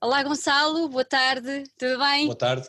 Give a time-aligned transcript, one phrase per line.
[0.00, 2.26] Olá Gonçalo, boa tarde, tudo bem?
[2.26, 2.68] Boa tarde.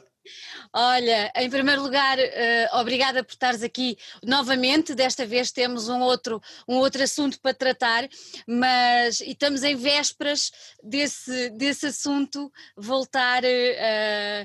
[0.74, 4.96] Olha, em primeiro lugar, uh, obrigada por estares aqui novamente.
[4.96, 8.10] Desta vez temos um outro, um outro assunto para tratar,
[8.48, 10.52] mas e estamos em vésperas
[10.84, 13.44] desse, desse assunto voltar.
[13.44, 14.44] Uh,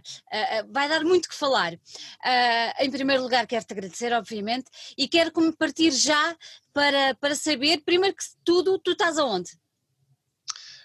[0.61, 1.73] uh, vai dar muito que falar.
[2.81, 4.67] em primeiro lugar, quero-te agradecer, obviamente,
[4.97, 6.37] e quero que me partir já
[6.71, 9.53] para, para saber, primeiro que tudo, tu estás aonde?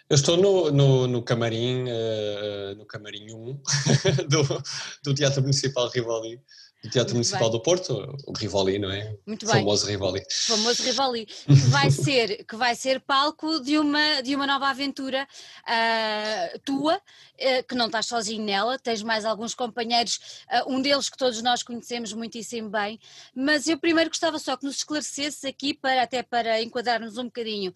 [0.10, 3.62] Eu estou no, no, no camarim, uh, no camarim 1
[4.28, 4.64] do,
[5.04, 6.42] do Teatro Municipal Rivoli
[6.82, 7.52] do Teatro Muito Municipal bem.
[7.52, 9.14] do Porto, o Rivoli, não é?
[9.26, 9.56] Muito bem.
[9.56, 10.24] Famoso Rivoli.
[10.32, 15.28] Famoso Rivoli, que vai ser, que vai ser palco de uma, de uma nova aventura
[15.64, 21.10] uh, tua, uh, que não estás sozinho nela, tens mais alguns companheiros, uh, um deles
[21.10, 22.98] que todos nós conhecemos muitíssimo bem,
[23.36, 27.74] mas eu primeiro gostava só que nos esclarecesses aqui, para, até para enquadrarmos um bocadinho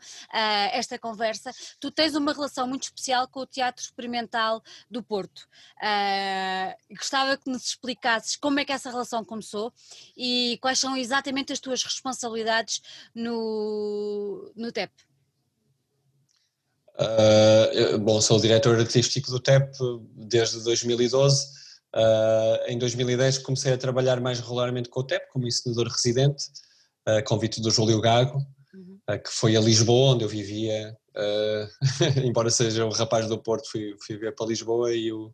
[0.72, 5.48] esta conversa, tu tens uma relação muito especial com o Teatro Experimental do Porto.
[6.90, 9.74] gostava que nos explicasses como é que essa relação começou
[10.16, 12.82] e quais são exatamente as tuas responsabilidades
[13.14, 14.92] no, no TEP?
[16.96, 19.72] Uh, bom, sou o diretor artístico do TEP
[20.16, 21.46] desde 2012.
[21.46, 21.50] Uh,
[21.96, 26.46] ah, em 2010 comecei a trabalhar mais regularmente com o TEP como ensinador residente,
[27.06, 28.40] a uh, convite do Júlio Gago,
[28.74, 29.00] uhum.
[29.08, 30.96] Ah, que foi a Lisboa, onde eu vivia.
[32.26, 35.32] embora seja um rapaz do Porto, fui, fui ver para Lisboa e o,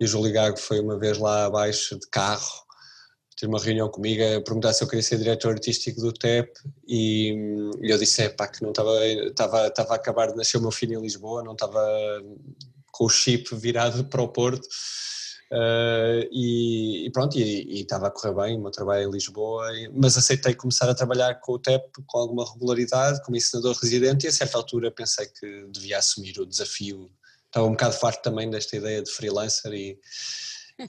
[0.00, 2.64] e o Júlio Gago foi uma vez lá abaixo de carro
[3.36, 6.52] ter uma reunião comigo a perguntar se eu queria ser diretor artístico do TEP
[6.86, 7.34] e,
[7.82, 10.70] eu disse, é pá, que não estava, estava, estava a acabar de nascer o meu
[10.70, 11.82] filho em Lisboa, não estava
[12.92, 14.66] com o chip virado para o Porto.
[15.52, 19.68] Uh, e, e, pronto, e, e, estava a correr bem o meu trabalho em Lisboa,
[19.92, 24.28] mas aceitei começar a trabalhar com o TEP com alguma regularidade, como ensinador residente e
[24.28, 27.10] a certa altura pensei que devia assumir o desafio,
[27.46, 29.98] estava um bocado farto também desta ideia de freelancer e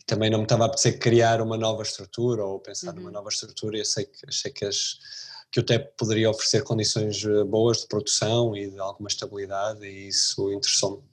[0.05, 3.01] também não me estava a apetecer criar uma nova estrutura ou pensar uhum.
[3.01, 3.77] numa nova estrutura.
[3.77, 4.97] Eu sei que, achei que, as,
[5.51, 10.07] que o TEP poderia oferecer condições eh, boas de produção e de alguma estabilidade e
[10.07, 11.03] isso interessou-me.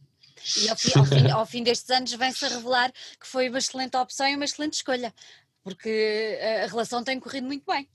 [0.56, 3.58] E ao fim, ao, fim, ao fim, destes anos vem-se a revelar que foi uma
[3.58, 5.14] excelente opção e uma excelente escolha,
[5.62, 5.88] porque
[6.41, 7.88] eh, a relação tem corrido muito bem.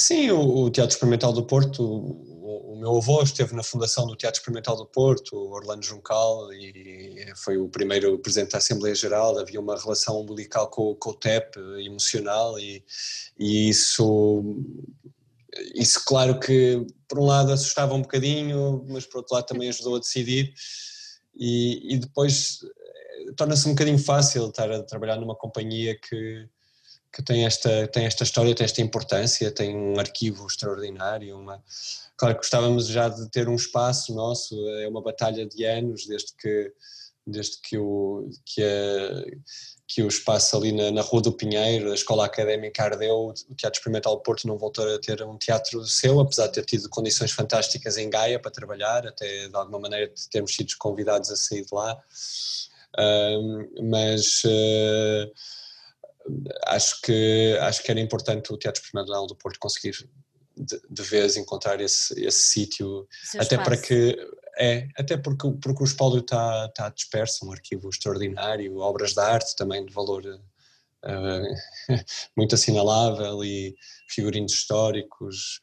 [0.00, 4.16] Sim, o, o Teatro Experimental do Porto, o, o, meu avô esteve na fundação do
[4.16, 9.60] Teatro Experimental do Porto, Orlando Juncal, e foi o primeiro presidente da Assembleia Geral, havia
[9.60, 12.82] uma relação umbilical com, com o TEP, emocional, e,
[13.38, 14.42] e isso,
[15.74, 19.96] isso claro que por um lado assustava um bocadinho, mas por outro lado também ajudou
[19.96, 20.54] a decidir,
[21.36, 26.48] e, e depois eh, torna-se um bocadinho fácil estar a trabalhar numa companhia que
[27.12, 31.36] que tem esta, tem esta história, tem esta importância, tem um arquivo extraordinário.
[31.36, 31.62] Uma...
[32.16, 36.32] Claro que gostávamos já de ter um espaço nosso, é uma batalha de anos, desde
[36.36, 36.72] que,
[37.26, 39.24] desde que, o, que, a,
[39.88, 43.78] que o espaço ali na, na Rua do Pinheiro, a Escola Académica ardeu, o Teatro
[43.78, 47.96] Experimental Porto não voltou a ter um teatro seu, apesar de ter tido condições fantásticas
[47.96, 52.00] em Gaia para trabalhar, até de alguma maneira termos sido convidados a sair de lá.
[53.82, 54.44] mas.
[54.44, 55.30] Uh,
[56.66, 59.94] acho que acho que era importante o Teatro Experimental do Porto conseguir
[60.56, 63.64] de, de vez encontrar esse, esse sítio até espaço.
[63.64, 64.16] para que
[64.58, 69.56] é até porque porque o espólio está está disperso um arquivo extraordinário obras de arte
[69.56, 70.22] também de valor
[72.36, 73.74] muito assinalável e
[74.08, 75.60] figurinos históricos.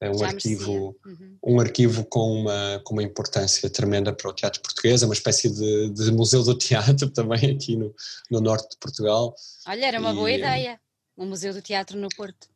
[0.00, 1.38] É um arquivo uhum.
[1.44, 5.02] um arquivo com uma com uma importância tremenda para o teatro português.
[5.02, 7.94] É uma espécie de, de museu do teatro também aqui no,
[8.30, 9.34] no norte de Portugal.
[9.66, 10.80] Olha era uma e, boa ideia
[11.18, 12.48] um museu do teatro no Porto.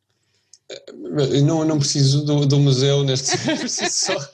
[0.69, 4.31] Eh, não, não preciso do, do museu neste preciso só.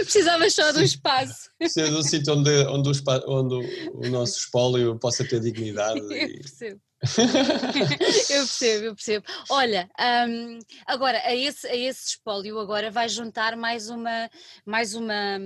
[0.00, 1.50] Precisava só do espaço.
[1.58, 2.92] Preciso de um sítio onde, onde, o,
[3.28, 3.54] onde
[3.92, 6.80] o, nosso espólio possa ter dignidade eu percebo
[8.30, 9.26] eu percebo, eu percebo.
[9.48, 9.88] Olha,
[10.28, 14.30] um, agora a esse, a esse espólio agora vai juntar mais uma,
[14.66, 15.38] mais uma,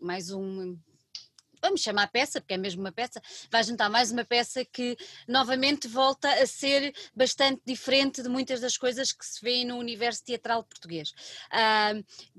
[0.00, 0.76] mais um
[1.62, 4.96] vamos chamar peça, porque é mesmo uma peça, vai juntar mais uma peça que
[5.28, 10.24] novamente volta a ser bastante diferente de muitas das coisas que se vê no universo
[10.24, 11.14] teatral português.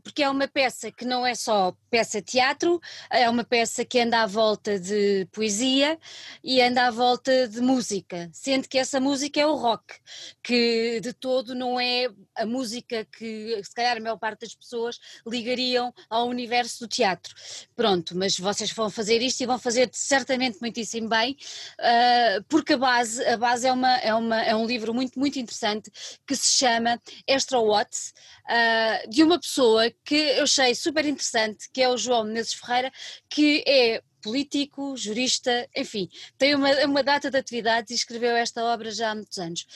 [0.04, 4.22] Porque é uma peça que não é só peça teatro, é uma peça que anda
[4.22, 5.98] à volta de poesia
[6.44, 9.96] e anda à volta de música, sendo que essa música é o rock,
[10.44, 15.00] que de todo não é a música que se calhar a maior parte das pessoas
[15.26, 17.34] ligariam ao universo do teatro.
[17.76, 21.38] Pronto, mas vocês vão fazer isto e vão fazer certamente muitíssimo bem,
[21.80, 25.40] uh, porque a base, a base é, uma, é, uma, é um livro muito, muito
[25.40, 25.92] interessante
[26.26, 28.14] que se chama Extra Watts,
[28.46, 32.92] uh, de uma pessoa que eu achei super interessante, que é o João Menezes Ferreira,
[33.30, 38.90] que é político, jurista, enfim, tem uma, uma data de atividades e escreveu esta obra
[38.90, 39.68] já há muitos anos.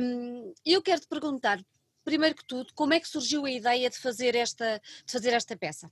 [0.00, 1.60] Um, eu quero te perguntar,
[2.04, 5.56] primeiro que tudo, como é que surgiu a ideia de fazer esta, de fazer esta
[5.56, 5.90] peça?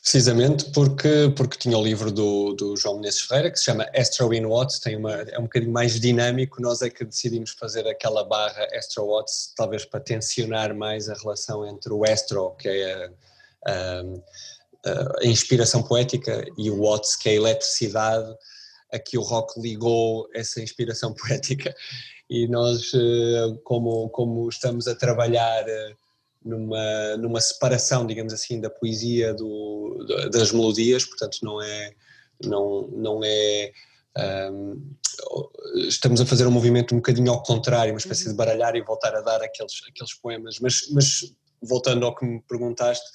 [0.00, 4.32] Precisamente porque, porque tinha o livro do, do João Menezes Ferreira que se chama Astro
[4.32, 8.22] in Watts, tem uma, é um bocadinho mais dinâmico, nós é que decidimos fazer aquela
[8.22, 13.10] barra Astro Watts, talvez para tensionar mais a relação entre o Astro, que é
[13.64, 14.02] a,
[14.86, 18.32] a, a inspiração poética, e o Watts, que é a eletricidade,
[18.92, 21.74] a que o rock ligou essa inspiração poética.
[22.28, 25.94] E nós, eh, como, como estamos a trabalhar eh,
[26.44, 31.94] numa, numa separação, digamos assim, da poesia do, das melodias, portanto não é,
[32.44, 33.72] não, não é
[34.50, 34.94] um,
[35.88, 38.36] estamos a fazer um movimento um bocadinho ao contrário, uma espécie de uhum.
[38.36, 43.06] baralhar e voltar a dar aqueles, aqueles poemas, mas, mas voltando ao que me perguntaste,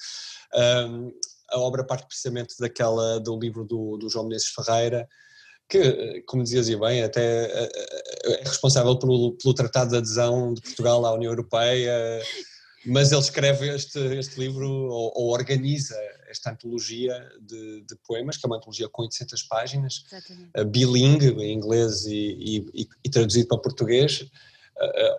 [0.88, 1.12] um,
[1.50, 5.08] a obra parte precisamente daquela, do livro do, do João Menezes Ferreira,
[5.68, 7.68] que, como dizias e bem, até é,
[8.24, 12.22] é, é responsável pelo, pelo Tratado de Adesão de Portugal à União Europeia,
[12.84, 15.96] mas ele escreve este, este livro ou, ou organiza
[16.28, 20.04] esta antologia de, de, poemas, que é uma antologia com 800 páginas,
[20.56, 24.26] uh, bilingue, em inglês e, e, e, traduzido para português.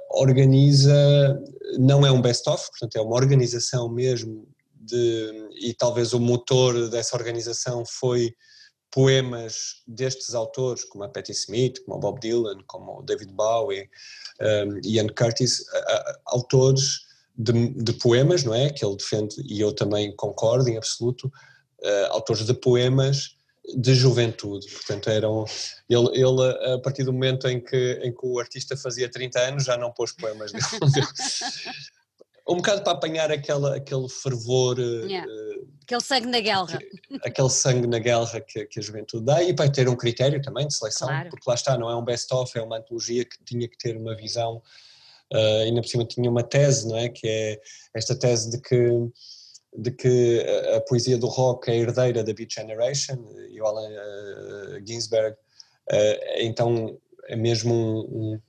[0.10, 1.42] Organiza,
[1.80, 4.46] não é um best-of, portanto é uma organização mesmo
[4.76, 8.36] de, e talvez o motor dessa organização foi
[8.94, 13.90] poemas destes autores, como a Patti Smith, como o Bob Dylan, como o David Bowie,
[14.40, 17.02] um, Ian Curtis, uh, autores
[17.36, 18.70] de, de, poemas, não é?
[18.70, 23.36] Que ele defende, e eu também concordo em absoluto, uh, autores de poemas
[23.76, 25.46] de juventude, portanto eram,
[25.90, 29.64] ele, ele a partir do momento em que, em que o artista fazia 30 anos
[29.64, 31.08] já não pôs poemas dele,
[32.48, 35.32] um bocado para apanhar aquela, aquele fervor, eh, yeah.
[35.32, 39.42] uh, aquele sangue na guerra, que, aquele sangue na guerra que, que, a juventude dá
[39.42, 41.30] e para ter um critério também de seleção, claro.
[41.30, 44.16] porque lá está, não é um best-of, é uma antologia que tinha que ter uma
[44.16, 44.62] visão
[45.34, 47.08] uh, ainda por cima tinha uma tese, não é?
[47.08, 47.62] Que é
[47.96, 48.90] esta tese de que,
[49.78, 53.18] de que a, a poesia do rock é herdeira da Beat Generation
[53.50, 55.38] e o Allen uh, Ginsberg,
[56.38, 56.98] então
[57.28, 58.42] é mesmo um, um,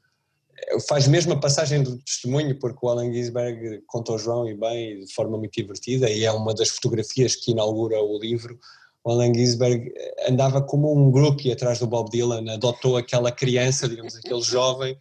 [0.89, 5.13] faz mesmo a passagem do testemunho, porque o Allen Ginsberg contou João e bem, de
[5.13, 8.59] forma muito divertida, e é uma das fotografias que inaugura o livro.
[9.05, 9.93] O Allen Ginsberg
[10.29, 14.99] andava como um grupo atrás do Bob Dylan, adotou aquela criança, digamos, aquele jovem,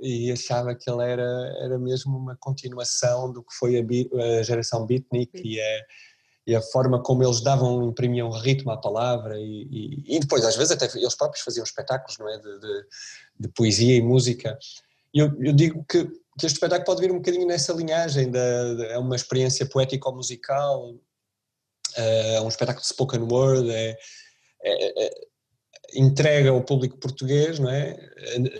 [0.00, 4.86] e achava que ele era, era mesmo uma continuação do que foi a, a geração
[4.86, 5.80] beatnik e a,
[6.46, 10.56] e a forma como eles davam, imprimiam ritmo à palavra e, e, e, depois às
[10.56, 12.84] vezes até eles próprios faziam espetáculos não é, de, de,
[13.40, 14.58] de poesia e música.
[15.12, 18.40] E eu, eu, digo que, que este espetáculo pode vir um bocadinho nessa linhagem, da,
[18.88, 20.94] é uma experiência poético-musical,
[21.96, 23.96] é um espetáculo de spoken word, é,
[24.62, 25.29] é, é
[25.94, 27.96] entrega ao público português, não é?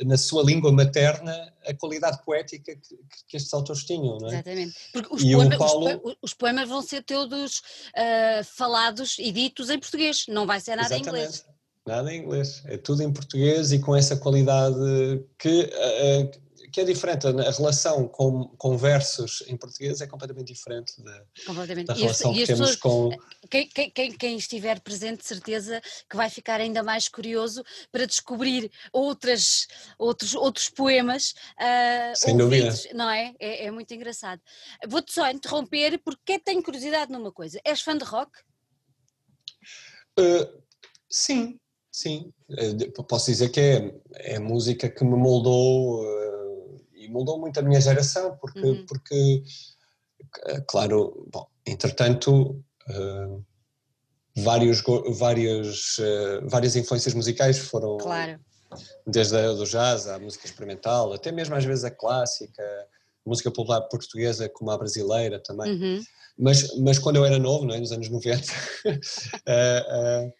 [0.04, 1.32] na sua língua materna,
[1.66, 2.98] a qualidade poética que,
[3.28, 4.18] que estes autores tinham.
[4.18, 4.34] Não é?
[4.34, 4.74] Exatamente.
[4.92, 6.00] Porque os, poema, Paulo...
[6.04, 10.76] os, os, poemas vão ser todos uh, falados e ditos em português, não vai ser
[10.76, 11.06] nada Exatamente.
[11.06, 11.44] em inglês.
[11.86, 14.76] Nada em inglês, é tudo em português e com essa qualidade
[15.38, 21.02] que uh, que é diferente, a relação com, com versos em português é completamente diferente
[21.02, 21.86] da, completamente.
[21.86, 23.10] da relação que temos com...
[23.50, 29.66] Quem, quem, quem, estiver presente, certeza que vai ficar ainda mais curioso para descobrir outras,
[29.98, 32.94] outros, outros poemas uh, Sem ouvidos, dúvida.
[32.94, 33.34] não é?
[33.40, 33.66] é?
[33.66, 33.70] é?
[33.70, 34.40] muito engraçado.
[34.88, 37.60] Vou-te só interromper porque tenho curiosidade numa coisa.
[37.64, 38.30] És fã de rock?
[40.18, 40.62] Uh,
[41.08, 41.58] sim,
[41.90, 42.32] sim.
[42.48, 44.00] Uh, posso dizer que é,
[44.34, 46.29] é música que me moldou
[47.08, 48.86] moldou muito a minha geração, porque, uhum.
[48.86, 49.42] porque
[50.46, 53.44] eh, claro, bom, entretanto, uh,
[54.36, 54.82] vários,
[55.18, 58.38] vários, uh, várias influências musicais foram, claro.
[59.06, 62.62] desde a do jazz à música experimental, até mesmo às vezes a clássica,
[63.26, 65.72] música popular portuguesa como a brasileira também.
[65.72, 66.02] Uhum.
[66.38, 68.46] Mas, mas quando eu era novo, não é, nos anos 90,
[68.86, 70.32] uh,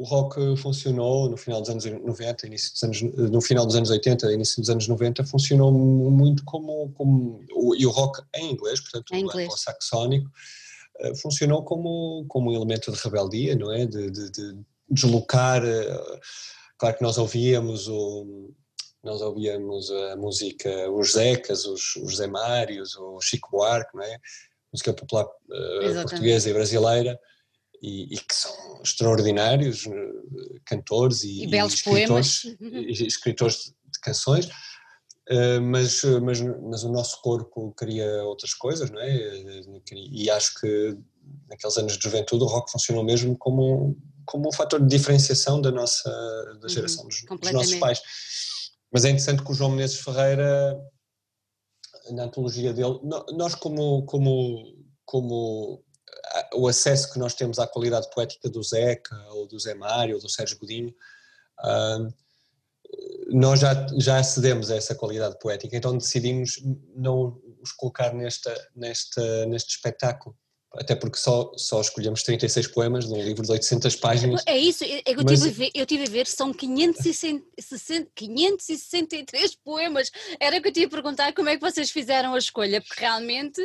[0.00, 3.90] o rock funcionou no final dos anos 90, início dos anos, no final dos anos
[3.90, 7.44] 80, início dos anos 90, funcionou muito como, como
[7.76, 9.52] e o rock em inglês, portanto, em inglês.
[9.52, 10.30] o saxónico,
[11.00, 13.84] eh, funcionou como, como um elemento de rebeldia, não é?
[13.84, 16.20] De, de, de deslocar, eh,
[16.78, 18.54] claro que nós ouvíamos o,
[19.04, 24.16] nós ouvíamos a música, os Zecas, os, os Zé Mários, o Chico Buarque, não é?
[24.72, 27.20] Música popular uh, portuguesa e brasileira,
[27.82, 33.00] e, e, que são extraordinários eh, cantores e, e belos escritores, poemas.
[33.00, 39.16] escritores de canções, uh, mas, mas, mas o nosso corpo queria outras coisas, não é?
[39.94, 40.98] E acho que
[41.48, 45.70] naqueles anos de juventude, o rock funcionou mesmo como, como um fator de diferenciação da
[45.70, 48.00] nossa da uhum, geração, uhum, dos, dos, nossos pais.
[48.92, 50.78] Mas é interessante que o João Menezes Ferreira,
[52.10, 52.98] na antologia dele,
[53.32, 55.84] nós como, como, como
[56.54, 60.20] o acesso que nós temos à qualidade poética do Zeca, ou do Zé Mário, ou
[60.20, 60.94] do Sérgio Godinho,
[63.28, 66.60] nós já, já acedemos a essa qualidade poética, então decidimos
[66.94, 70.36] não os colocar nesta, nesta, neste espetáculo.
[70.72, 74.42] Até porque só, só escolhemos 36 poemas num livro de 800 páginas.
[74.46, 75.40] É isso, é que eu, mas...
[75.40, 80.12] tive a ver, eu tive a ver, são 560, 563 poemas.
[80.38, 83.00] Era o que eu tinha a perguntar como é que vocês fizeram a escolha, porque
[83.00, 83.60] realmente,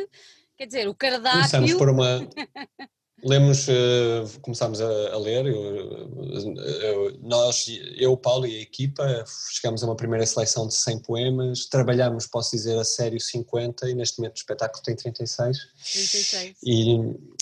[0.56, 1.40] quer dizer, o cardápio.
[1.40, 2.28] Começamos por uma,
[3.24, 9.24] Lemos, uh, começámos a, a ler, eu, eu, nós, eu, o Paulo e a equipa,
[9.50, 13.94] chegámos a uma primeira seleção de 100 poemas, trabalhámos, posso dizer, a sério 50 e
[13.94, 15.58] neste momento o espetáculo tem 36.
[15.92, 16.56] 36.
[16.62, 17.00] E,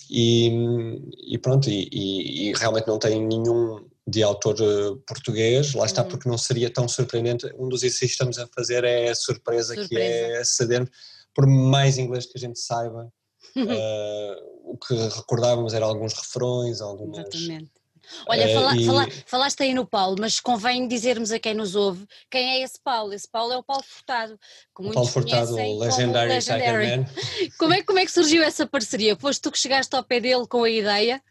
[0.08, 6.02] e, e pronto, e, e, realmente não tem nenhum de autor uh, português, lá está,
[6.02, 6.08] uhum.
[6.08, 7.52] porque não seria tão surpreendente.
[7.58, 9.88] Um dos exercícios que estamos a fazer é a surpresa, surpresa.
[9.88, 10.90] que é cedermos,
[11.34, 13.12] por mais inglês que a gente saiba,
[13.56, 17.18] uh, o que recordávamos eram alguns refrões, algumas.
[17.18, 17.70] Exatamente.
[18.26, 18.86] Olha, fala, e...
[18.86, 22.78] fala, falaste aí no Paulo, mas convém dizermos a quem nos ouve quem é esse
[22.82, 23.12] Paulo.
[23.12, 24.38] Esse Paulo é o Paulo Furtado.
[24.78, 26.96] o Paulo Furtado, o Legendary, Legendary.
[26.98, 27.06] Man.
[27.58, 29.16] Como é, como é que surgiu essa parceria?
[29.16, 31.22] Foste tu que chegaste ao pé dele com a ideia?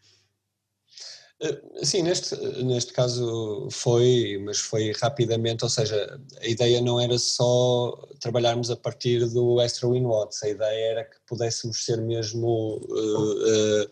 [1.44, 2.34] Eh, sim, neste,
[2.64, 8.76] neste caso foi, mas foi rapidamente, ou seja, a ideia não era só trabalharmos a
[8.76, 13.90] partir do Extra Win Watts, a ideia era que pudéssemos ser mesmo uh, uh,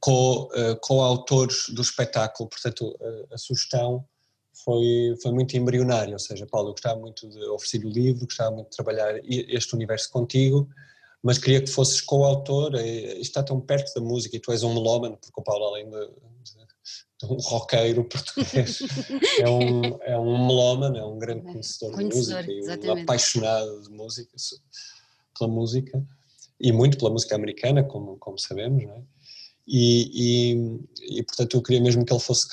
[0.00, 2.98] co, uh, co-autores do espetáculo, portanto
[3.30, 4.04] a, a sugestão
[4.64, 8.50] foi, foi muito embrionária, ou seja, Paulo, eu gostava muito de oferecer o livro, gostava
[8.50, 10.68] muito de trabalhar este universo contigo,
[11.22, 14.74] mas queria que fosses coautor, é, está tão perto da música e tu és um
[14.74, 16.06] melómano, porque o Paulo, além de,
[17.20, 18.80] de um roqueiro português,
[19.38, 22.86] é um, é um melómano, é um grande conhecedor, conhecedor de música exatamente.
[22.86, 24.36] e um apaixonado de música,
[25.38, 26.06] pela música,
[26.60, 29.02] e muito pela música americana, como, como sabemos, não é?
[29.64, 32.48] E, e, e, portanto eu queria mesmo que ele fosse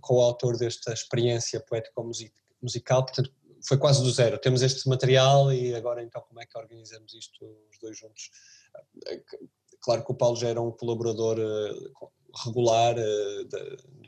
[0.00, 3.30] coautor desta experiência poético-musical, portanto
[3.66, 4.38] foi quase do zero.
[4.38, 8.30] Temos este material e agora então como é que organizamos isto os dois juntos?
[9.80, 11.74] Claro que o Paulo já era um colaborador eh,
[12.44, 13.44] regular eh,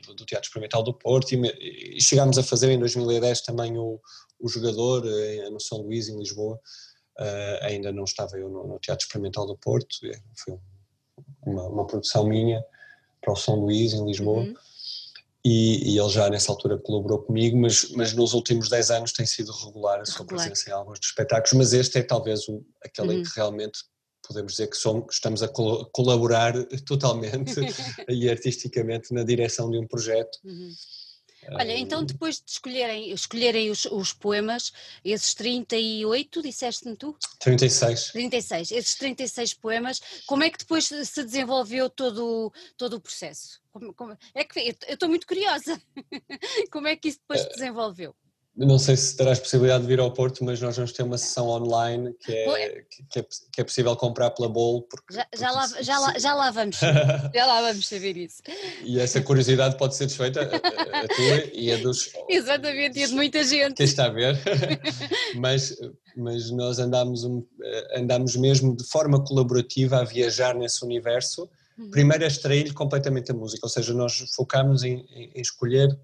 [0.07, 3.99] do Teatro Experimental do Porto e, chegámos a fazer em 2010 também o,
[4.39, 6.59] o jogador eh, no São Luís, em Lisboa.
[7.61, 9.97] ainda não estava eu no, Teatro Experimental do Porto,
[10.35, 10.57] foi
[11.45, 12.63] uma, uma produção minha
[13.21, 14.41] para o São Luís, em Lisboa.
[14.41, 14.55] Uhum
[15.47, 19.25] e, e, ele já nessa altura colaborou comigo, mas, mas nos últimos 10 anos tem
[19.25, 20.43] sido regular a sua regular.
[20.43, 23.13] presença em alguns dos espetáculos, mas este é talvez o, aquele uhum.
[23.19, 23.79] em que realmente
[24.27, 26.53] podemos dizer que somos, estamos a colaborar
[26.85, 27.55] totalmente
[28.09, 30.37] e artisticamente na direção de um projeto.
[30.43, 30.69] Uhum.
[31.51, 34.73] Olha, então depois de escolherem, escolherem os, os poemas,
[35.03, 37.17] esses 38, disseste-me tu?
[37.39, 38.11] 36.
[38.11, 43.61] 36, esses 36 poemas, como é que depois se desenvolveu todo, todo o processo?
[43.71, 45.81] Como, como, é que eu estou muito curiosa.
[46.71, 48.15] como é que isso depois se desenvolveu?
[48.65, 51.47] Não sei se terás possibilidade de vir ao Porto, mas nós vamos ter uma sessão
[51.47, 54.81] online que é, que é, que é possível comprar pela Bolo.
[54.81, 56.77] Porque, já, já, lá, já, lá, já lá vamos,
[57.35, 58.41] já lá vamos saber isso.
[58.83, 62.09] E essa curiosidade pode ser desfeita, a, a tua e a dos.
[62.27, 63.75] Exatamente, e a de muita gente.
[63.75, 64.39] Quem está a ver,
[65.37, 65.77] mas,
[66.15, 67.27] mas nós andamos,
[67.93, 71.47] andamos mesmo de forma colaborativa a viajar nesse universo.
[71.77, 71.91] Uhum.
[71.91, 75.95] Primeiro a extrair completamente a música, ou seja, nós focámos em, em escolher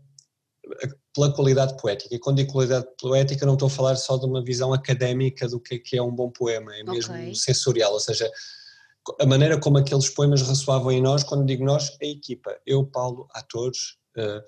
[1.13, 2.15] pela qualidade poética.
[2.15, 5.59] E quando digo qualidade poética, não estou a falar só de uma visão académica do
[5.59, 7.35] que é, que é um bom poema, é mesmo okay.
[7.35, 8.29] sensorial, ou seja,
[9.19, 13.27] a maneira como aqueles poemas ressoavam em nós, quando digo nós, a equipa, eu, Paulo,
[13.31, 14.41] atores uh,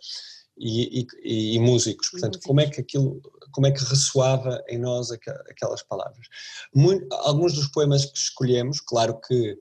[0.58, 5.12] e, e, e, músicos, portanto, como é que aquilo, como é que ressoava em nós
[5.12, 6.28] aquelas palavras.
[6.74, 9.60] Muito, alguns dos poemas que escolhemos, claro que,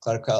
[0.00, 0.32] claro que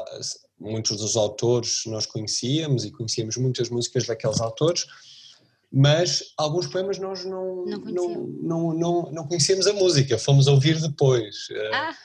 [0.59, 4.87] muitos dos autores nós conhecíamos e conhecíamos muitas músicas daqueles autores,
[5.73, 11.49] mas alguns poemas nós não, não, não, não, não, conhecíamos a música, fomos ouvir depois.
[11.51, 11.97] Eh, ah,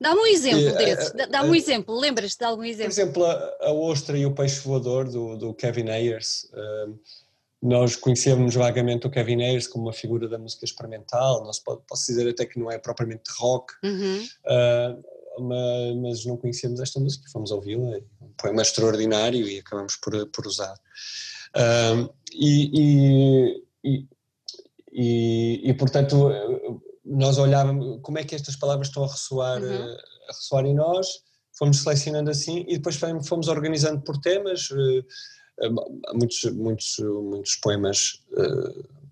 [0.00, 2.94] dá-me um exemplo desses, dá-me um exemplo, lembras-te de algum exemplo?
[2.94, 6.48] Por exemplo, a, Ostra e o Peixe Voador, do, do Kevin Ayers,
[7.60, 12.06] nós conhecemos vagamente o Kevin Ayers como uma figura da música experimental, nós pode, posso
[12.06, 14.24] dizer até que não é propriamente rock, uhum.
[14.46, 15.18] uh,
[16.00, 18.00] mas, não conhecemos esta música, fomos ouvi-la,
[18.40, 20.74] poema extraordinário e acabamos por, por usar.
[21.54, 24.08] Uh, e, e,
[24.92, 26.30] e, e, portanto,
[27.04, 29.96] nós olhávamos como é que estas palavras estão a ressoar, uhum.
[30.28, 31.06] a ressoar em nós,
[31.56, 34.68] fomos selecionando assim e depois fomos organizando por temas,
[36.14, 38.22] muitos, muitos, muitos poemas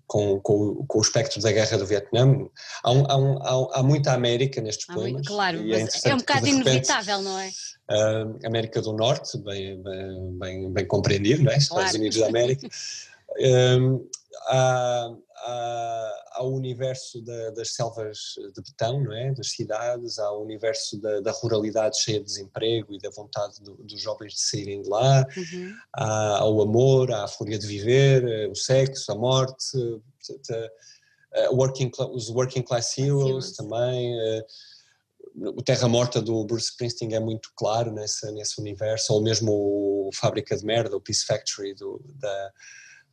[0.07, 2.47] com, com, com, o espectro da guerra do Vietnã.
[2.83, 5.27] Há, um, há, um, há, muita América nestes poemas.
[5.27, 7.49] Claro, é mas é um bocado inevitável, não é?
[7.89, 11.57] Uh, América do Norte, bem, bem, bem, bem compreendido, não é?
[11.57, 11.97] Estados claro.
[11.97, 12.67] Unidos da América.
[12.67, 14.09] uh,
[14.47, 18.17] há, há, há, o universo da, das selvas
[18.53, 19.33] de betão, não é?
[19.33, 23.75] Das cidades, há o universo da, da ruralidade cheia de desemprego e da vontade do,
[23.75, 25.73] dos jovens de saírem de lá, uhum.
[25.95, 29.77] há, há, o amor, há a fúria de viver, o sexo, a morte,
[31.33, 34.15] a, working, os working class heroes também.
[35.35, 40.09] o Terra Morta do Bruce Springsteen é muito claro nesse, nesse universo, ou mesmo o
[40.13, 42.51] Fábrica de Merda, o Peace Factory do, da,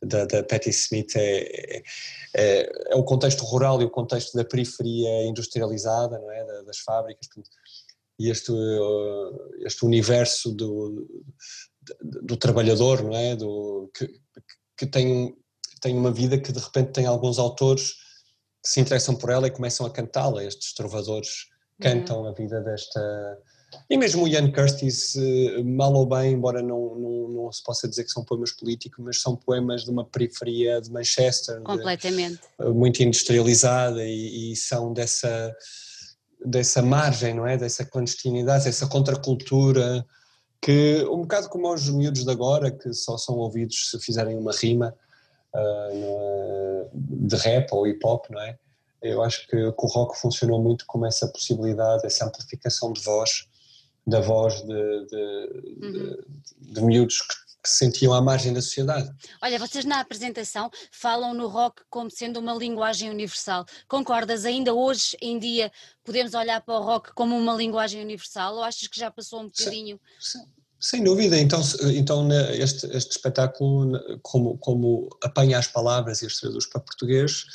[0.01, 1.83] da, da Patti Smith é, é,
[2.35, 7.27] é, o contexto rural e o contexto da periferia industrializada, não é, das fábricas,
[8.17, 8.51] e este,
[9.65, 11.07] este universo do,
[12.01, 14.09] do, do trabalhador, não é, do, que,
[14.77, 15.35] que tem,
[15.81, 17.93] tem uma vida que de repente tem alguns autores
[18.63, 21.47] que se interessam por ela e começam a cantá-la, estes trovadores
[21.79, 22.27] cantam uhum.
[22.27, 23.37] a vida desta
[23.89, 27.87] e mesmo o Ian Curtis, eh, mal ou bem, embora não, não, não, se possa
[27.87, 31.61] dizer que são poemas políticos, mas são poemas de uma periferia de Manchester.
[31.61, 32.41] Completamente.
[32.59, 35.55] De, muito industrializada e, e, são dessa,
[36.43, 37.57] dessa margem, não é?
[37.57, 40.05] Dessa clandestinidade, dessa contracultura,
[40.61, 44.51] que um bocado como aos miúdos de agora, que só são ouvidos se fizerem uma
[44.51, 44.95] rima
[45.53, 48.57] uh, de rap ou hip hop, não é?
[49.01, 53.47] Eu acho que, que o rock funcionou muito como essa possibilidade, essa amplificação de voz
[54.05, 55.91] da voz de, de, uhum.
[55.91, 59.09] de, de miúdos que, que se sentiam à margem da sociedade.
[59.41, 63.65] Olha, vocês na apresentação falam no rock como sendo uma linguagem universal.
[63.87, 64.45] Concordas?
[64.45, 65.71] Ainda hoje em dia
[66.03, 69.45] podemos olhar para o rock como uma linguagem universal ou achas que já passou um
[69.45, 69.99] bocadinho?
[70.19, 70.45] Sim, sim.
[70.77, 71.61] Sem dúvida, então,
[71.95, 77.45] então este, este espetáculo, como, como apanha as palavras e as traduz para português,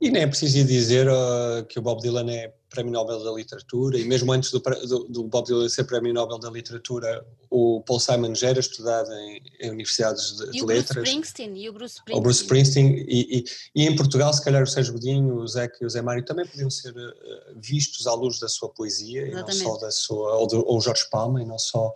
[0.00, 3.98] e nem é preciso dizer uh, que o Bob Dylan é Prémio Nobel da Literatura,
[3.98, 7.98] e mesmo antes do, do, do, Bob Dylan ser Prémio Nobel da Literatura, o Paul
[7.98, 11.08] Simon já era estudado em, em universidades de, de letras.
[11.08, 12.18] E o Bruce Springsteen.
[12.18, 15.78] O Bruce Springsteen, e, e, e, em Portugal, se calhar o Sérgio Godinho, o Zeca
[15.80, 17.12] e o Zé Mário também podiam ser uh,
[17.56, 19.56] vistos à luz da sua poesia, Exatamente.
[19.56, 21.94] e não só da sua, ou, do, ou Jorge Palma, e não só,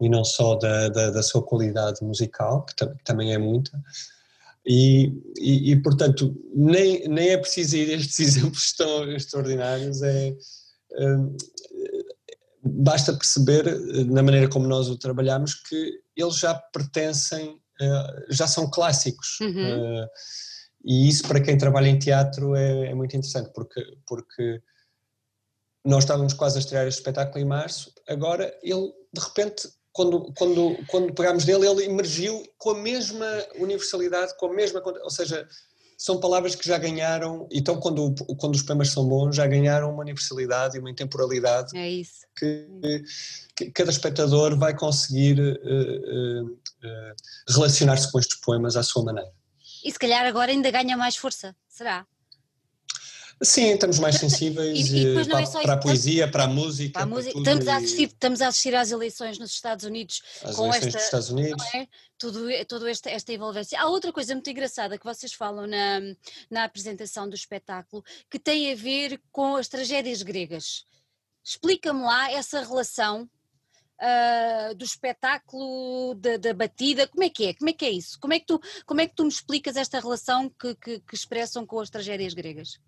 [0.00, 3.70] e não só da, da, da sua qualidade musical, que, que também é muita.
[4.72, 10.36] E, e, e, portanto, nem, nem é preciso ir estes exemplos tão extraordinários, é,
[10.96, 11.36] hum,
[12.62, 13.64] basta perceber,
[14.06, 19.40] na maneira como nós o trabalhamos, que eles já pertencem, uh, já são clássicos.
[19.40, 20.04] Uhum.
[20.04, 20.08] Uh,
[20.84, 24.62] e isso, para quem trabalha em teatro, é, é, muito interessante, porque, porque
[25.84, 30.76] nós estávamos quase a estrear este espetáculo em março, agora ele, de repente, quando, quando,
[30.86, 33.26] quando pegámos dele, ele emergiu com a mesma
[33.56, 34.82] universalidade, com a mesma.
[35.02, 35.46] Ou seja,
[36.00, 40.00] são palavras que já ganharam, então quando, quando os poemas são bons, já ganharam uma
[40.00, 42.26] universalidade e uma intemporalidade é isso.
[42.38, 42.66] Que,
[43.54, 47.14] que cada espectador vai conseguir uh, uh, uh,
[47.50, 49.30] relacionar-se com estes poemas à sua maneira.
[49.84, 52.06] E se calhar agora ainda ganha mais força, será?
[53.42, 56.92] Sim, estamos mais sensíveis e, e eh, para, é para, a poesia, para a música.
[56.92, 57.32] Para a música.
[57.32, 60.90] Para estamos, a assistir, estamos a assistir às eleições nos Estados Unidos As com esta.
[60.90, 61.64] Dos Estados Unidos.
[61.74, 61.88] É?
[62.18, 63.80] Tudo, tudo esta, esta envolvência.
[63.80, 66.00] Há outra coisa muito engraçada que vocês falam na,
[66.50, 70.84] na apresentação do espetáculo que tem a ver com as tragédias gregas.
[71.42, 73.28] Explica-me lá essa relação
[74.02, 77.52] Uh, do espetáculo, da, da, batida, como é que é?
[77.52, 78.18] Como é que é isso?
[78.18, 81.14] Como é que tu, como é que tu me explicas esta relação que, que, que
[81.14, 82.80] expressam com as tragédias gregas?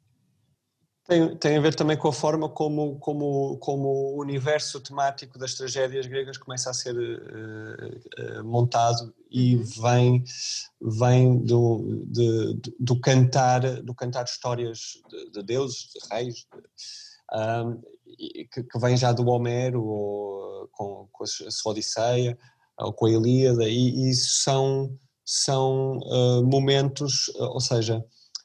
[1.05, 5.55] Tem, tem a ver também com a forma como, como, como o universo temático das
[5.55, 9.65] tragédias gregas começa a ser uh, uh, montado e uhum.
[9.83, 10.25] vem,
[10.81, 16.47] vem do, de, do, cantar, do cantar histórias de, de deuses, de reis,
[17.35, 17.81] um,
[18.53, 22.39] que, que, vem já do Homero, ou, com, com a sua Odisseia,
[22.79, 28.05] ou com a Ilíada, e, e são, são uh, momentos, ou seja,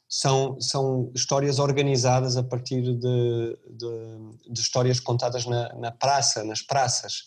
[0.10, 3.58] são, são histórias organizadas a partir de, de,
[4.50, 7.24] de histórias contadas na, na, praça, nas praças.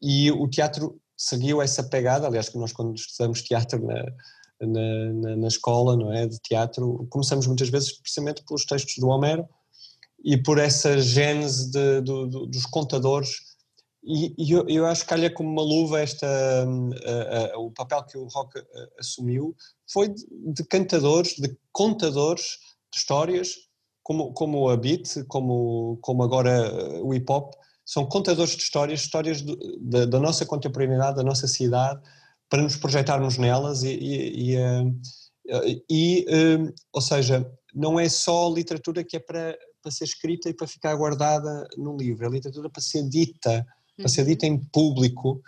[0.00, 4.04] E o teatro seguiu essa pegada, aliás, que nós quando estudamos teatro na,
[4.60, 9.48] na, na, escola não é, de teatro, começamos muitas vezes precisamente pelos textos do Homero
[10.24, 13.55] e por essa gênese de, dos contadores
[14.06, 16.26] e, e eu, eu, acho que calha como uma luva esta,
[16.64, 18.64] uh, uh, o papel que o rock uh,
[19.00, 19.56] assumiu.
[19.92, 22.58] Foi de, de, cantadores, de contadores
[22.92, 23.56] de histórias,
[24.04, 29.42] como, como a beat, como, como agora o hip hop, são contadores de histórias, histórias
[29.42, 32.00] do, da, da, nossa contemporaneidade, da nossa cidade,
[32.48, 38.48] para nos projetarmos nelas e, e, e, uh, e uh, ou seja, não é só
[38.48, 42.70] literatura que é para, para ser escrita e para ficar guardada num livro, é literatura
[42.70, 45.42] para ser dita, para ser dita em público,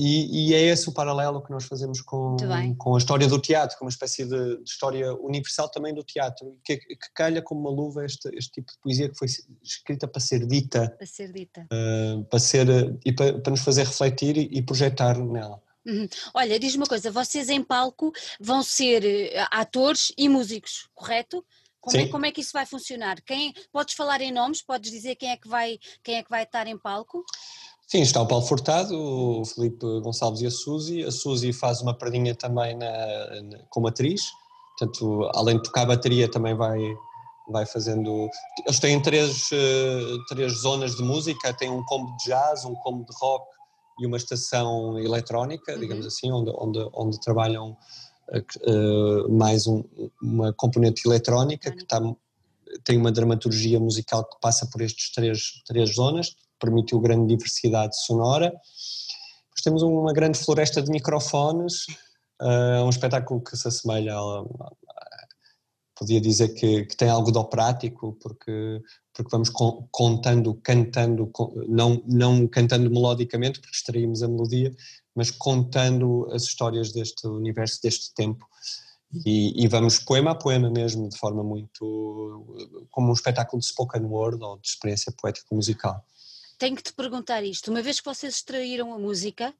[0.00, 2.36] e, e, é esse o paralelo que nós fazemos com,
[2.78, 6.56] com a história do teatro, com uma espécie de, de história universal também do teatro,
[6.64, 9.26] que, que, calha como uma luva este, este tipo de poesia que foi
[9.60, 10.88] escrita para ser dita.
[10.96, 11.66] Para ser dita.
[11.72, 12.68] Uh, para ser,
[13.04, 15.60] e para, para, nos fazer refletir e, e projetar nela.
[15.84, 16.08] Uhum.
[16.32, 21.44] Olha, diz-me uma coisa, vocês em palco vão ser eh, atores e músicos, correto?
[21.80, 23.20] Como é, como é, que isso vai funcionar?
[23.22, 24.62] Quem, podes falar em nomes?
[24.62, 27.24] Podes dizer quem é que vai, quem é que vai estar em palco?
[27.86, 31.04] Sim, está o Paulo Furtado, o Felipe Gonçalves e a Suzy.
[31.04, 32.86] A Suzy faz uma perdinha também na,
[33.42, 34.24] na, como atriz,
[34.78, 36.78] portanto, além de tocar bateria, também vai,
[37.48, 38.28] vai fazendo.
[38.66, 43.06] Eles têm três, uh, três zonas de música: tem um combo de jazz, um combo
[43.06, 43.46] de rock
[43.98, 45.80] e uma estação eletrónica, uhum.
[45.80, 47.74] digamos assim, onde, onde, onde trabalham
[48.36, 49.84] uh, mais um,
[50.22, 52.00] uma componente eletrónica que está,
[52.84, 58.46] tem uma dramaturgia musical que passa por estes três, três zonas permitiu grande diversidade sonora.
[58.46, 61.86] Depois temos uma grande floresta de microfones,
[62.40, 64.14] uh, um espetáculo que se assemelha
[65.98, 68.80] podia dizer que, que, tem algo de operático, porque,
[69.12, 71.30] porque vamos con, contando, cantando,
[71.66, 74.74] não, não cantando melodicamente, porque extraímos a melodia,
[75.14, 78.46] mas contando as histórias deste universo, deste tempo.
[79.26, 82.86] E, e, vamos poema a poema mesmo, de forma muito.
[82.90, 86.04] como um espetáculo de spoken word ou de experiência poética musical
[86.58, 87.70] tenho que te perguntar isto.
[87.70, 89.54] Uma vez que vocês extraíram a música,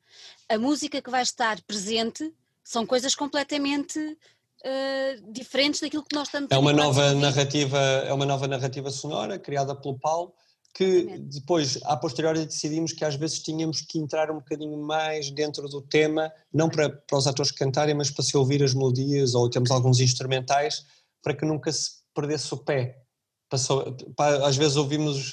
[0.48, 4.18] a música que vai estar presente são coisas completamente
[4.64, 9.38] uh, diferentes daquilo que nós estamos é uma nova narrativa É uma nova narrativa sonora
[9.38, 10.32] criada pelo Paulo,
[10.74, 15.68] que depois, a posteriori, decidimos que às vezes tínhamos que entrar um bocadinho mais dentro
[15.68, 19.50] do tema, não para, para os atores cantarem, mas para se ouvir as melodias, ou
[19.50, 20.84] temos alguns instrumentais,
[21.22, 23.02] para que nunca se perdesse o pé.
[23.50, 25.32] Passou, para, às vezes ouvimos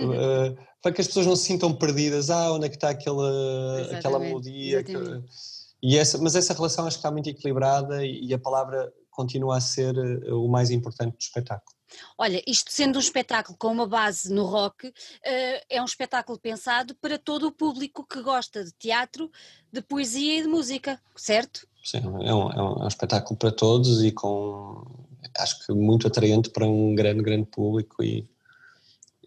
[0.00, 3.82] uh, para que as pessoas não se sintam perdidas, ah, onde é que está aquela,
[3.92, 4.82] aquela melodia.
[5.82, 9.60] E essa, mas essa relação acho que está muito equilibrada e a palavra continua a
[9.60, 11.76] ser eh, o mais importante do espetáculo.
[12.16, 14.92] Olha, isto sendo um espetáculo com uma base no rock, uh,
[15.68, 19.28] é um espetáculo pensado para todo o público que gosta de teatro,
[19.72, 21.66] de poesia e de música, certo?
[21.84, 24.84] Sim, é um, é um, é um espetáculo para todos e com,
[25.38, 28.28] acho que muito atraente para um grande, grande público e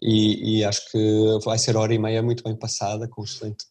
[0.02, 3.64] e, e, acho que vai ser hora e meia muito bem passada, com excelente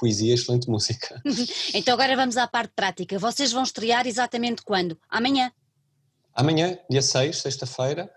[0.00, 1.22] poesia, excelente música.
[1.74, 3.18] então agora vamos à parte prática.
[3.18, 4.98] Vocês vão estrear exatamente quando?
[5.08, 5.52] Amanhã?
[6.34, 8.10] Amanhã, dia 6, sexta-feira.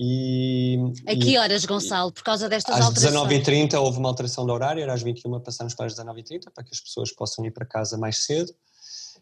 [0.00, 0.78] E,
[1.08, 3.16] a que horas, Gonçalo, por causa destas às alterações?
[3.16, 6.62] Às 19h30 houve uma alteração do horário, era às 21 passamos para as 19h30, para
[6.62, 8.54] que as pessoas possam ir para casa mais cedo.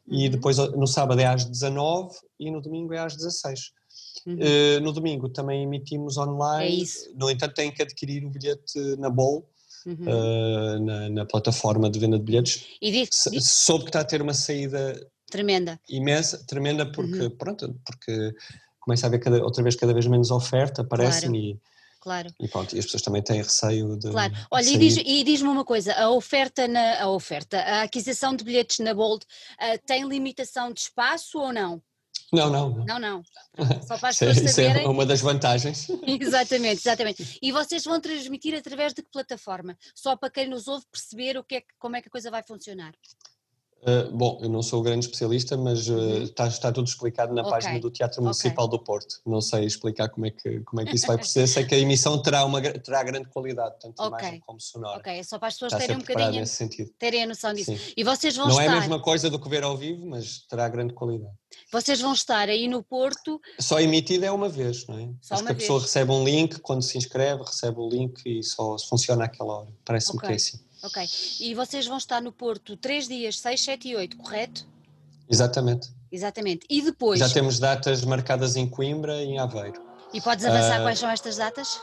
[0.06, 0.18] Uhum.
[0.18, 3.72] E depois no sábado é às 19 e no domingo é às 16.
[4.26, 4.34] Uhum.
[4.34, 6.64] Uh, no domingo também emitimos online.
[6.64, 7.10] É isso.
[7.14, 9.48] No entanto, têm que adquirir o bilhete na Bol,
[9.86, 9.94] uhum.
[9.94, 12.66] uh, na, na, plataforma de venda de bilhetes.
[12.82, 15.80] E disse, disse, Soube que está a ter uma saída tremenda.
[15.88, 17.30] Imensa, tremenda, porque, uhum.
[17.30, 18.34] pronto, porque
[18.80, 21.54] começa a haver cada, outra vez cada vez menos oferta, parece-me.
[21.54, 21.58] Claro.
[21.58, 22.32] E, Claro.
[22.40, 24.12] E pronto, e as pessoas também têm receio de.
[24.12, 24.32] Claro.
[24.48, 28.44] Olha, de e diz-me diz uma coisa: a oferta, na, a oferta, a aquisição de
[28.44, 31.82] bilhetes na Bold uh, tem limitação de espaço ou não?
[32.32, 32.84] Não, não.
[32.84, 33.22] Não, não.
[33.86, 34.84] Só para as pessoas isso é, saberem.
[34.84, 35.88] é uma das vantagens.
[36.06, 37.38] exatamente, exatamente.
[37.40, 39.76] E vocês vão transmitir através de que plataforma?
[39.94, 42.42] Só para quem nos ouve perceber o que é, como é que a coisa vai
[42.42, 42.94] funcionar.
[43.86, 47.42] Uh, bom, eu não sou o grande especialista, mas uh, está, está, tudo explicado na
[47.42, 47.52] okay.
[47.52, 48.78] página do Teatro Municipal okay.
[48.78, 49.20] do Porto.
[49.24, 51.78] Não sei explicar como é que, como é que isso vai proceder, sei que a
[51.78, 54.08] emissão terá, uma, terá grande qualidade, tanto okay.
[54.08, 54.98] imagem como sonora.
[54.98, 56.44] Ok, é só para as pessoas terem um bocadinho,
[56.98, 57.76] terem a noção disso.
[57.76, 57.92] Sim.
[57.96, 58.64] E vocês vão não estar...
[58.66, 61.32] Não é a mesma coisa do que ver ao vivo, mas terá grande qualidade.
[61.70, 63.40] Vocês vão estar aí no Porto...
[63.60, 65.08] Só emitida é uma vez, não é?
[65.20, 68.42] Só Acho que a pessoa recebe um link, quando se inscreve, recebe o link e
[68.42, 69.68] só funciona àquela hora.
[69.84, 70.65] Parece-me que é assim.
[70.86, 71.04] Ok.
[71.40, 74.66] E vocês vão estar no Porto três dias, 6, 7 e 8, correto?
[75.28, 75.88] Exatamente.
[76.10, 76.64] Exatamente.
[76.70, 77.18] E depois?
[77.18, 79.82] Já temos datas marcadas em Coimbra e em Aveiro.
[80.14, 81.80] E podes avançar uh, quais são estas datas?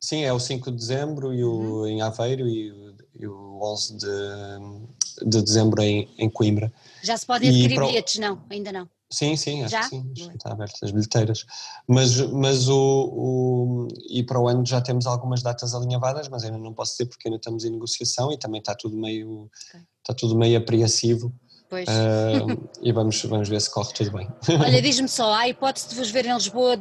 [0.00, 1.86] Sim, é o 5 de dezembro e o, uhum.
[1.86, 6.72] em Aveiro e o, e o 11 de, de dezembro em, em Coimbra.
[7.02, 8.18] Já se podem adquirir bilhetes?
[8.18, 8.88] Não, ainda não.
[9.12, 9.80] Sim, sim, acho já?
[9.80, 11.44] que sim, acho que está aberto as bilheteiras.
[11.86, 16.58] Mas, mas o, o, E para o ano já temos algumas datas alinhavadas, mas ainda
[16.58, 19.80] não posso dizer porque ainda estamos em negociação e também está tudo meio, okay.
[19.98, 21.34] está tudo meio apreensivo.
[21.68, 21.88] Pois.
[21.88, 24.28] Uh, e vamos, vamos ver se corre tudo bem.
[24.60, 26.76] Olha, diz-me só, há hipótese de vos ver em Lisboa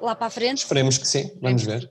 [0.00, 0.58] lá para a frente?
[0.58, 1.90] Esperemos que sim, vamos ver.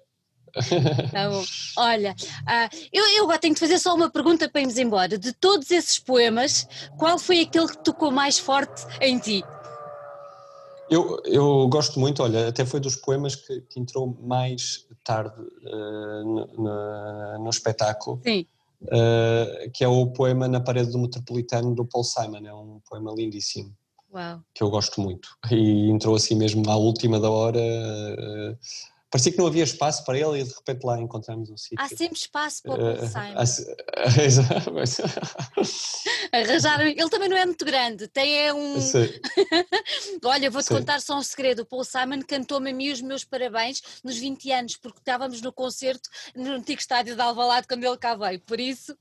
[1.12, 1.44] Tá bom.
[1.78, 5.17] Olha, uh, eu, eu agora tenho que fazer só uma pergunta para irmos embora.
[5.17, 6.67] De todos esses poemas,
[6.98, 9.44] qual foi aquele que tocou mais forte em ti?
[10.91, 16.23] Eu, eu gosto muito, olha, até foi dos poemas que, que entrou mais tarde uh,
[16.25, 18.19] no, no, no, espetáculo.
[18.21, 18.45] Sim.
[18.84, 23.13] Uh, que é o poema Na Parede do Metropolitano do Paul Simon, é um poema
[23.15, 23.73] lindíssimo.
[24.13, 24.41] Uau.
[24.54, 25.30] Que eu gosto muito.
[25.49, 28.58] E entrou assim mesmo à última da hora, uh,
[29.12, 31.78] parecia que não havia espaço para ele e de repente lá encontramos um sítio.
[31.78, 33.38] Há sempre espaço para o Paul Simon.
[36.32, 38.76] Arranjaram, ele também não é muito grande, tem é um.
[40.24, 43.82] Olha, vou-te contar só um segredo: o Paul Simon cantou-me a mim os meus parabéns
[44.02, 48.15] nos 20 anos, porque estávamos no concerto no antigo estádio de Alvalade quando ele cá
[48.15, 48.95] veio, por isso.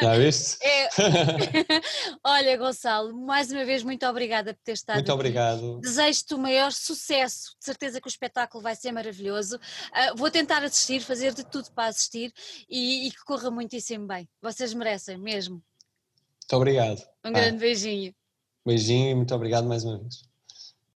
[0.00, 0.58] Já viste?
[0.70, 0.88] É.
[2.24, 5.14] Olha, Gonçalo, mais uma vez, muito obrigada por ter estado Muito aqui.
[5.14, 5.80] obrigado.
[5.80, 7.56] Desejo-te o maior sucesso.
[7.58, 9.56] De certeza que o espetáculo vai ser maravilhoso.
[9.56, 12.32] Uh, vou tentar assistir, fazer de tudo para assistir
[12.68, 14.28] e, e, que corra muitíssimo bem.
[14.42, 15.54] Vocês merecem mesmo.
[15.54, 17.02] Muito obrigado.
[17.24, 17.60] Um grande ah.
[17.60, 18.14] beijinho.
[18.66, 20.29] Beijinho e muito obrigado mais uma vez.